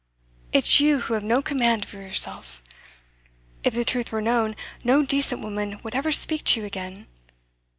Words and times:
It's 0.51 0.79
you 0.79 1.01
who 1.01 1.13
have 1.13 1.23
no 1.23 1.43
command 1.43 1.85
over 1.85 2.01
yourself. 2.01 2.63
If 3.63 3.75
the 3.75 3.85
truth 3.85 4.11
were 4.11 4.19
known, 4.19 4.55
no 4.83 5.03
decent 5.03 5.41
woman 5.43 5.79
would 5.83 5.93
ever 5.93 6.11
speak 6.11 6.43
to 6.45 6.59
You 6.61 6.65
again. 6.65 7.05